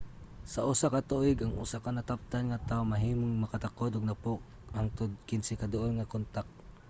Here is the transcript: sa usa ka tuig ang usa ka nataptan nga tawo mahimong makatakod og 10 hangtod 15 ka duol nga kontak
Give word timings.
sa 0.51 0.61
usa 0.71 0.87
ka 0.93 1.01
tuig 1.09 1.37
ang 1.41 1.53
usa 1.63 1.77
ka 1.83 1.89
nataptan 1.97 2.43
nga 2.47 2.63
tawo 2.69 2.83
mahimong 2.89 3.35
makatakod 3.43 3.91
og 3.93 4.05
10 4.07 4.75
hangtod 4.77 5.11
15 5.29 5.59
ka 5.61 5.65
duol 5.71 5.91
nga 5.95 6.09
kontak 6.13 6.47